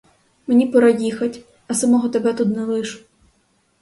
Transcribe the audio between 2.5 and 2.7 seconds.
не